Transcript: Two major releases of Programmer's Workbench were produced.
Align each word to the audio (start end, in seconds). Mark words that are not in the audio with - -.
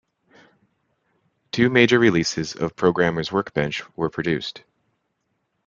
Two 1.51 1.69
major 1.69 1.99
releases 1.99 2.55
of 2.55 2.75
Programmer's 2.75 3.31
Workbench 3.31 3.83
were 3.95 4.09
produced. 4.09 4.63